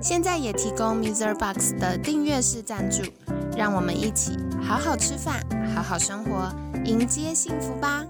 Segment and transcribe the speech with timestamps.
[0.00, 1.34] 现在也提供 Mr.
[1.34, 3.02] Box 的订阅式赞助，
[3.56, 5.42] 让我们一起好好吃饭，
[5.74, 8.04] 好好生活，迎接幸福吧！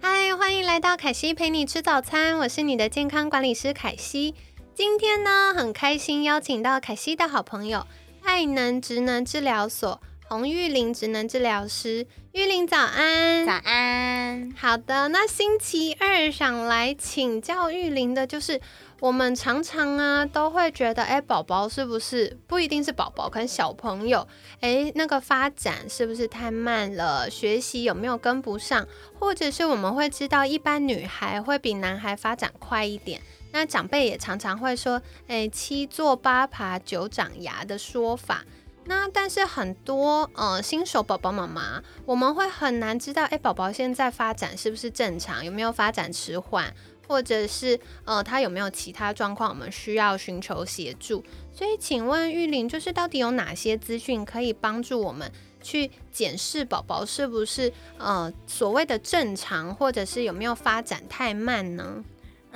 [0.00, 4.34] 嗨，欢迎来到凯西陪你吃早餐，我是你的健康管理师凯西。
[4.74, 7.86] 今天呢，很开心邀请到凯西的好朋友
[8.22, 10.00] 爱能职能治疗所
[10.34, 12.04] 洪玉玲职能治疗师。
[12.32, 14.52] 玉玲早安，早安。
[14.56, 18.60] 好的，那星期二想来请教玉玲的，就是
[18.98, 24.26] 我们常常啊都会觉得，哎，宝宝是不是不一定是宝宝，可能小朋友，
[24.58, 27.30] 哎，那个发展是不是太慢了？
[27.30, 28.88] 学习有没有跟不上？
[29.20, 33.20] 或者是我们会知道，一般女孩会比男孩发展快一点。
[33.52, 38.42] 那长辈也常常会说，哎，七坐八爬九长牙的说法。
[38.86, 46.74] 那但是很多呃新手宝宝妈妈，我们会很难知道，哎，宝宝现在发展是不是正常，有没有发展迟缓，
[47.08, 51.24] 或者是呃他有没有其他状况，我们需要寻求协助。
[51.52, 55.30] 所以请问玉玲，就是到底有哪些资讯可以帮助我们
[55.62, 62.04] 去检视宝宝是不是呃所谓的正常，或者是有没有发展太慢呢？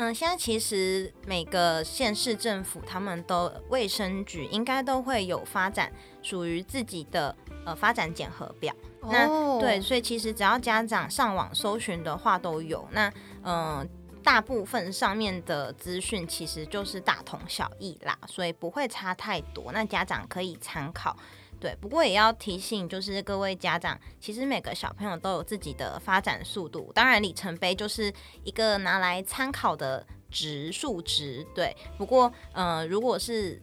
[0.00, 8.72] 嗯，现在其实每个县市政府他们都卫生局应该都会有发展属于自己的呃发展检核表。
[9.02, 12.88] 那对，所以其实只要家长上网搜寻的话都有。
[12.92, 13.88] 那嗯，
[14.22, 19.72] 大部分上面的资讯其实就是大同小异啦，所以不会差太多。
[19.72, 21.16] 那家长可以参考。
[21.60, 28.12] 对，不过也要提醒，就是各位家长，其实每个小朋友都有自己的发展速度，当然里程碑就是
[28.44, 31.44] 一个拿来参考的值数值。
[31.54, 33.60] 对，不过呃，如果是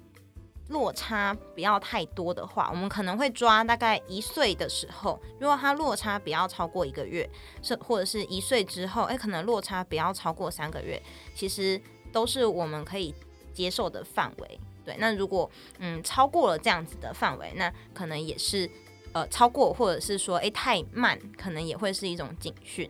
[0.70, 7.30] 落差不要太多的话，我们可能会抓大概一岁的时候，如果他落差不要超过一个月，
[7.62, 11.02] 是或者是一岁之后，哎，可能落差不要超过三个月，
[11.36, 11.80] 其实
[12.12, 13.14] 都是我们可以
[13.54, 14.60] 接受的范围。
[14.86, 18.70] 对，那如果嗯超过了这样子的范围，那可能也是
[19.14, 22.90] 呃超过，或者是说诶太慢，可能也会是一种警讯。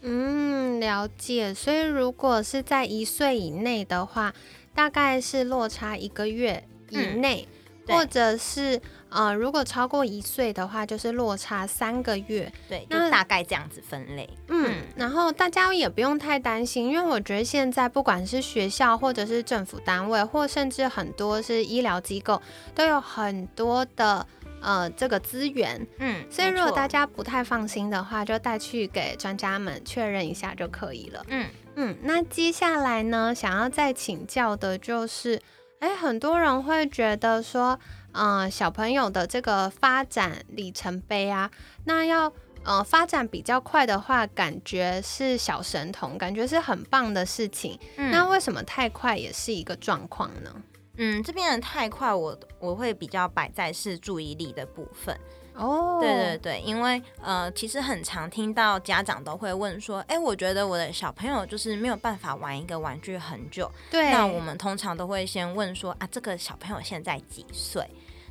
[0.00, 1.52] 嗯，了解。
[1.52, 4.32] 所以如果是在一岁以内的话，
[4.74, 7.46] 大概是落差一个月以内，
[7.88, 8.80] 或者是。
[9.10, 14.28] 呃，如果超过一岁的话，就是落差三个月，对，就大概这样子分类。
[14.48, 22.40] 嗯，然后大家也不用太担心，因为我觉得现在不管是学校，或者是政府单位，或甚至很多是医疗机构，
[22.74, 24.26] 都有很多的
[24.60, 25.86] 呃这个资源。
[25.98, 31.24] 嗯，所以如果大家不太放心的话，就带去给专家们确认一下就可以了。
[31.28, 35.40] 嗯嗯，那接下来呢，想要再请教的就是，
[35.80, 37.78] 哎，很多人会觉得说。
[38.12, 41.48] 嗯，小朋友的这个发展里程碑啊，
[41.84, 42.32] 那要
[42.64, 47.78] 呃发展比较快的话，感觉是小神童，感觉是很棒的事情。
[47.96, 50.50] 那为什么太快也是一个状况呢？
[50.96, 55.16] 嗯，这边的太快，我我会比较摆在是注意力的部分。
[55.58, 63.70] 哦，对对对，因为呃，其实很常听到家长都会问说，哎，我觉得我的小朋友就是没有办法玩一个玩具很久。
[63.90, 67.84] 对，那我们通常都会先问说，啊，这个小朋友现在几岁？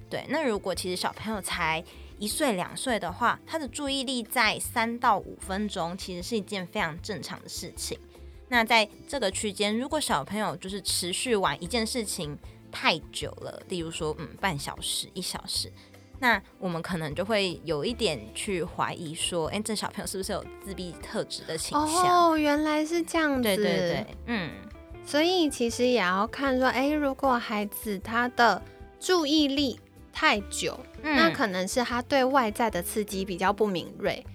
[0.10, 1.84] 对，那如果其实小朋友才
[2.18, 8.00] 一岁两岁的话，他的注意力在三到五分钟，其实是一件非常正常的事情。
[8.48, 12.38] 那在这个区间，如果小朋友就是持续玩一件事情
[12.72, 15.70] 太久了，例如说嗯半小时、一小时。
[16.20, 22.32] 那我们可能就会有一点去怀疑说，哎，这小朋友是不是有自闭特质的倾向？
[22.32, 23.44] 哦，原来是这样子。
[23.44, 24.52] 对对对，嗯。
[25.06, 28.62] 所以其实也要看说，哎，如果孩子他的
[29.00, 29.80] 注意力
[30.12, 34.26] 太久，那可能是他对外在的刺激比较不敏锐，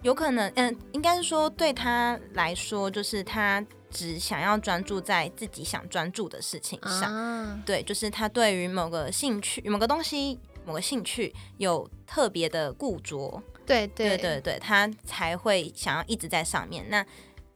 [0.00, 7.60] 有可能，嗯，应该是说对他来说，就是他只想要专注在自己想专注的事情上。
[7.66, 10.40] 对，就是他对于某个兴趣、某个东西。
[10.64, 16.84] 某个兴趣有特别的固着，对对对对，他才会想要一直在上面。
[16.88, 17.04] 那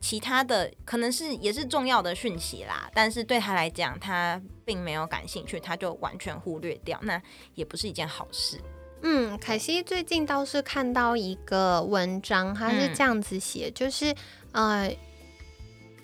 [0.00, 7.20] 其他的可能是也是重要的讯息啦，但是对他来讲，他并没有感兴趣，他就完全忽略掉，那
[7.54, 8.60] 也不是一件好事。
[9.02, 14.14] 嗯，凯西最近倒是看到一个文章，他是这样子写，就是
[14.52, 14.90] 呃。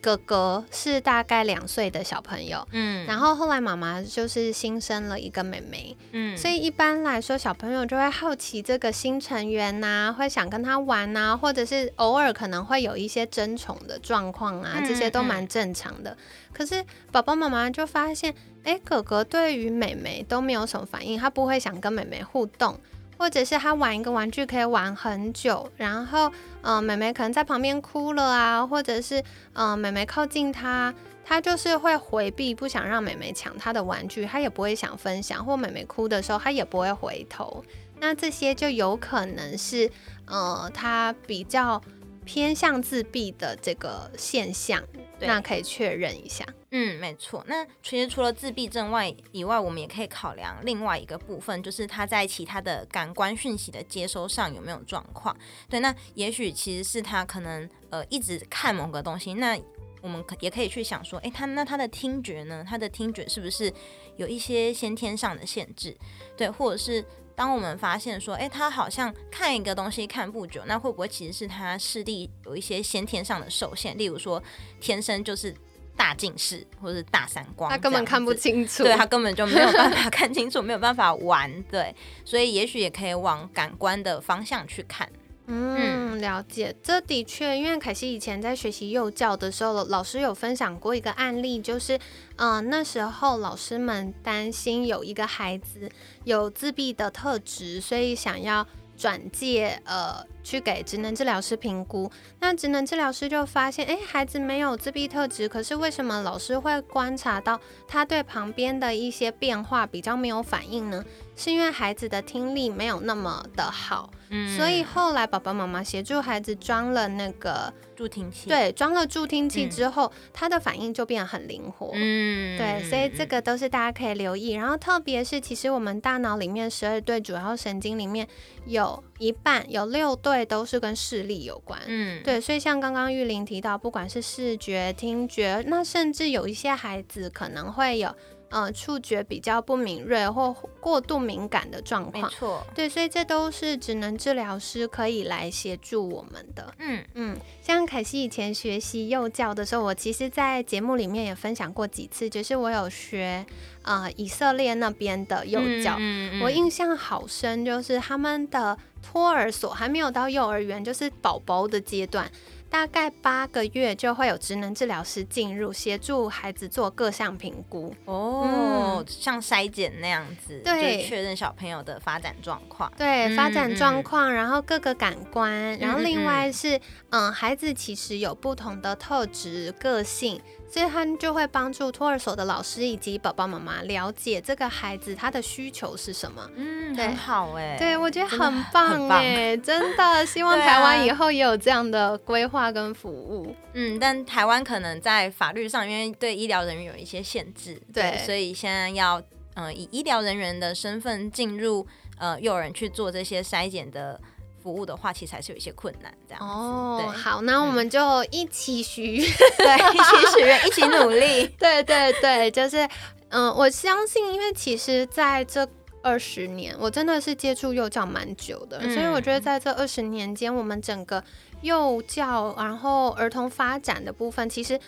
[0.05, 16.15] 哥哥是大概两岁的小朋友，嗯，然后后来妈妈就是新生了一个妹妹，嗯，所以一般来说小朋友就会好奇这个新成员呐、会想跟他玩呐、或者是偶尔可能会有一些争宠的状况啊，嗯这些都蛮正常的。
[16.53, 22.79] 可是宝宝妈妈就发现，哎，哥哥对于妹妹都没有什么反应，他不会想跟妹妹互动。
[23.17, 26.31] 或者是他玩一个玩具可以玩很久，然后，
[26.63, 29.23] 嗯，妹妹可能在旁边哭了啊，或者是，
[29.53, 30.93] 嗯，妹妹靠近他，
[31.25, 37.65] 他就是会回避，不想让妹妹抢他的玩具，他也不会想分享，或妹妹哭的时候，他也不会回头。
[38.01, 39.91] 那这些就有可能是，
[40.27, 41.81] 呃，他比较
[42.25, 44.83] 偏向自闭的这个现象，
[45.19, 46.45] 对那可以确认一下。
[46.71, 47.45] 嗯，没错。
[47.47, 55.37] 那其实除了自闭症外以外，我们也可以考量另外一个部分，就是他在其他的感官讯息的接收上有没有状况。
[55.69, 59.57] 对，那也许其实是他可能呃一直看某个东西，那
[60.03, 62.65] 我们可也可以去想说，诶，他那他的听觉呢？
[62.69, 63.73] 他的听觉是不是
[64.17, 65.97] 有一些先天上的限制？
[66.37, 67.05] 对，或者是
[67.37, 73.97] 当我们发现说，诶，他好像看一个东西看不久，那会不会其实是他视力有一些先天上的受限？
[73.99, 74.43] 例如说，
[74.81, 75.55] 天生就是
[75.97, 78.33] 大近视或者是大散光，他根本看不。
[78.35, 81.95] 清楚，对他根本就没有办法 看清楚，没有办法玩，对，
[82.25, 85.09] 所以也许也可以往感官的方向去看。
[85.47, 86.75] 嗯，了解。
[86.83, 91.99] 这的确，因为凯西以前在学习幼教的时候，老师有分享过一个案例，就是，
[92.37, 95.91] 嗯、那时候老师们担心有一个孩子
[96.25, 102.09] 有自闭的特质，所以想要转介呃去给职能治疗师评估。
[102.39, 107.59] 那职能治疗师就发现，诶，孩子没有自闭特质，可是为什么老师会观察到
[107.89, 111.05] 他对旁边的一些变化比较没有反应呢？
[111.35, 114.09] 是因为孩子的听力没有那么的好。
[114.31, 121.91] 嗯所以后来爸爸妈妈协助孩子装了那个，助听器，，对，装了助听器嗯之后，他的反应就变得很灵活。
[121.93, 124.53] 嗯，对，所以这个都是大家可以留意。
[124.53, 128.27] 然后特别是，其实我们大脑里面十二对主要神经里面
[128.65, 131.81] 有一半有六对都是跟视力有关。
[131.87, 138.15] 嗯，对，所以像刚刚玉玲提到，不管是视觉、听觉，那甚至有一些孩子可能会有
[138.55, 142.23] 呃触觉比较不敏锐或过度敏感的状况。
[142.23, 146.73] 没错，对，所以这都是职能治疗师可以来协助我们的。
[146.79, 153.45] 嗯嗯，像凯西以前学习幼教的时候，我其实，在节目里面也分享过几次，就是我有学
[153.83, 162.31] 呃以色列那边的幼教，嗯我印象好深，就是他们的托儿所还没有到幼儿园，就是宝宝的阶段。
[162.75, 167.95] 大概八个月就会有职能治疗师进入，协助孩子做各项评估。
[168.05, 172.93] 哦，像筛检那样子，对确认小朋友的发展状况。
[172.99, 176.81] 对嗯发展状嗯况，然后各个感官，然后嗯另外是，
[177.11, 180.41] 嗯，孩子其实有不同的特质、个性，
[180.75, 186.51] 所以他就会帮助托儿所的老师以及爸爸妈妈了解这个孩子他的需求是什么。
[186.57, 193.55] 嗯，很好哎，对，我觉得很棒哎，真的，希望台湾啊以后也有这样的规划跟服务。
[193.75, 199.23] 嗯，但台湾可能在法律上，因为对医疗人员有一些限制，对所以现在要
[199.55, 201.87] 呃以医疗人员的身份进入
[202.19, 204.21] 呃幼儿园去做这些筛检的
[204.65, 206.47] 服务的话，其实还是有一些困难这样子。
[206.47, 209.31] 哦，好，那我们就一起许愿。
[209.59, 211.47] 对，一起许愿，一起努力。
[211.61, 212.89] 对对对，就是，
[213.29, 215.69] 嗯、我相信，因为其实在这
[216.03, 221.23] 二十年，我真的是接触幼教蛮久的，所以我觉得嗯在这二十年间，我们整个
[221.61, 224.81] 幼教，然后儿童发展的部分，其实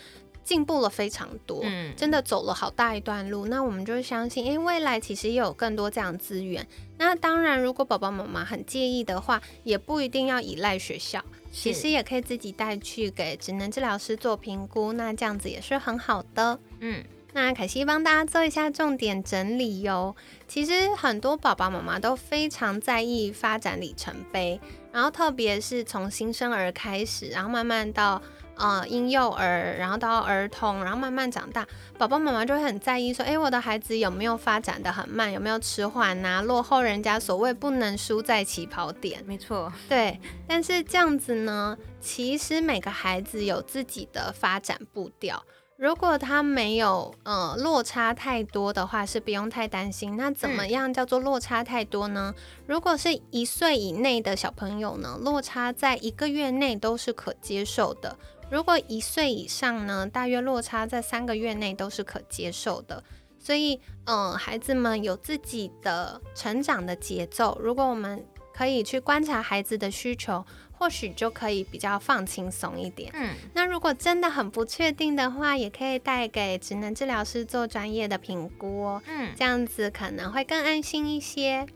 [0.47, 1.61] 进步了非常多。
[1.65, 6.65] 嗯，真的走了好大一段路，那我们就相信，因为，未来其实也有更多这样的资源。
[6.99, 16.61] 那当然，如果宝宝妈妈很介意的话，也不一定要依赖学校，其实也可以自己带去给职能治疗师做评估，那这样子也是很好的。
[16.79, 20.17] 嗯那凯西帮大家做一下重点整理哟。
[20.49, 24.59] 其实很多宝宝妈妈都非常在意发展里程碑，
[24.91, 28.23] 然后特别是从新生儿开始，然后慢慢到
[28.57, 31.67] 呃婴幼儿，然后到儿童，然后慢慢长大，
[31.99, 39.23] 宝宝妈妈就会很在意说，诶，我的孩子有没有发展的很慢，有没有迟缓呐，落后人家所谓不能输在起跑点。
[39.27, 45.43] 没错，对，但是这样子呢，其实每个孩子有自己的发展步调。
[45.79, 50.17] 如果他没有呃落差太多的话，是不用太担心。
[50.17, 52.35] 那怎么样叫做落差太多呢？
[52.67, 58.17] 如果是一岁以内的小朋友呢，落差在一个月内都是可接受的。
[58.51, 63.03] 如果一岁以上呢，大约落差在三个月内都是可接受的。
[63.39, 67.57] 所以，嗯、孩子们有自己的成长的节奏。
[67.61, 73.11] 如果我们可以去观察孩子的需求，或许就可以比较放轻松一点。
[73.15, 79.03] 嗯，那如果真的很不确定的话，也可以带给职能治疗师做专业的评估哦。
[79.07, 81.67] 嗯，这样子可能会更安心一些。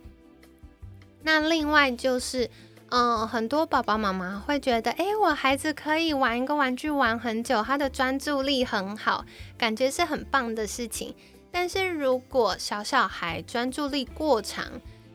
[1.23, 2.51] 那另外就是，
[2.91, 9.25] 嗯，很多宝宝妈妈会觉得，哎，我孩子可以玩一个玩具玩很久，他的专注力很好，
[9.57, 11.15] 感觉是很棒的事情。
[11.53, 14.65] 但是如果小小孩专注力过长，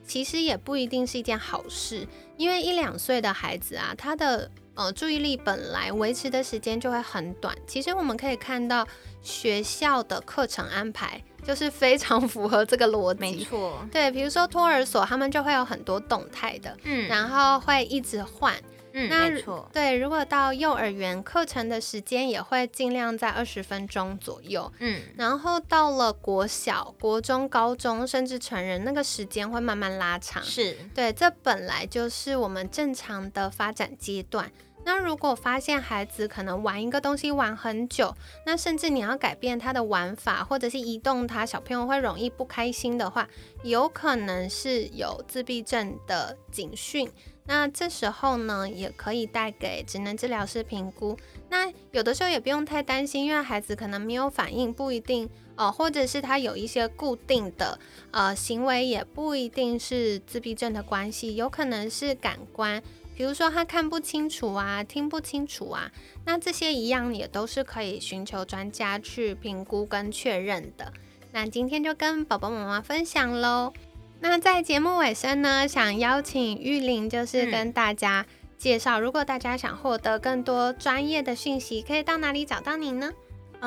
[0.06, 7.54] 其实也不一定是一件好事，因为一两岁的孩子啊，他的呃注意力本来维持的时间就会很短。
[7.68, 8.88] 其实我们可以看到
[9.22, 13.88] 学校的课程安排就是非常符合这个逻辑，没错。
[13.92, 18.54] 对，比如说托儿所，他们就会有很多动态的，嗯，然后会一直换。
[18.98, 19.70] 嗯，没错。
[19.74, 24.72] 对，如果到幼儿园，课程的时间也会尽量在二十分钟左右。
[24.80, 30.42] 嗯，然后到了国小、国中、高中，甚至成人，那个时间会慢慢拉长。
[30.42, 34.50] 是对，这本来就是我们正常的发展阶段。
[34.86, 38.16] 那如果发现孩子可能玩一个东西玩很久，
[38.46, 43.28] 那甚至你要改变他的玩法，或者是移动他，小朋友会容易不开心的话，
[43.64, 47.12] 有可能是有自闭症的警讯。
[47.48, 51.18] 那这时候呢，也可以带给职能治疗师评估。
[51.50, 62.82] 那有的时候也不用太担心，因为孩子可能没有反应，不一定哦，或者是他有一些固定的呃行为，也不一定是自闭症的关系，有可能是感官，
[63.16, 65.90] 比如说他看不清楚啊，听不清楚啊，
[66.26, 70.92] 那这些一样也都是可以寻求专家去评估跟确认的。
[71.32, 73.74] 那今天就跟宝宝妈妈分享喽。
[74.20, 78.26] 那在节目尾声呢，想邀请玉玲，就是跟大家
[78.58, 83.12] 介绍，如果大家想获得更多专业的讯息，可以到哪里找到你呢？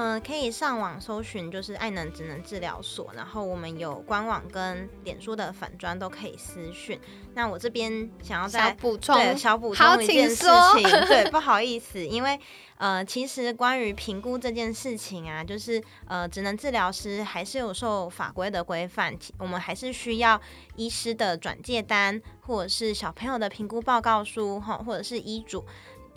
[0.01, 7.01] 嗯，可以上网搜寻，就是爱能职能治疗所，然后我们有官网跟脸书的粉砖都可以私讯。
[7.35, 12.39] 那我这边想要再补充，对，小补充一件事情，对， 不好意思，因为
[12.77, 20.41] 呃，其实关于评估这件事情啊，就是呃，职能治疗师还是有受法规的规范，我们还是需要
[20.77, 25.65] 医师的转介单，或者是小朋友的评估报告书，哈，或者是医嘱。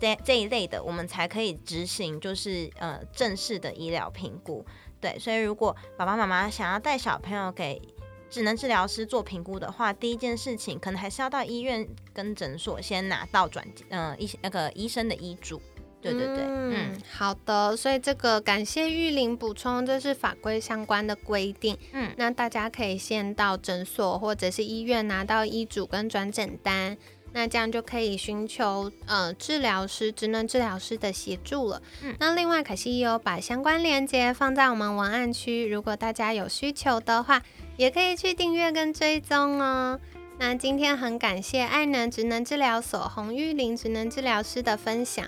[0.02, 4.66] 这这一类的，我们才可以执行，就是呃正式的医疗评估。
[5.00, 7.80] 对，所以如果爸爸妈妈想要带小朋友给
[8.28, 15.62] 智能治疗师做评估的话，第一件事情可能还是要到医院跟诊所先拿到转嗯医那个医生的医嘱。
[16.00, 17.76] 对对对，嗯，好的。
[17.76, 21.78] 所以这个感谢玉林补充，这是法规相关的规定。
[21.92, 26.98] 嗯，那大家可以先到诊所或者是医院拿到医嘱跟转诊单。
[27.32, 31.82] 那这样就可以寻求呃治疗师、职能治疗师的协助了。
[32.02, 37.42] 嗯，那另外，可惜也有把相关链接放在我们文案区，如果大家有需求的话，
[37.76, 39.98] 也可以去订阅跟追踪哦。
[40.38, 45.24] 那今天很感谢爱能职能治疗所洪玉玲职能治疗师的分享，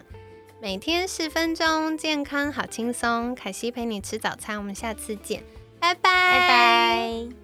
[0.60, 3.34] 每天十分钟，健康好轻松。
[3.34, 5.42] 凯西陪你吃早餐，我们下次见，
[5.78, 7.43] 拜拜拜拜。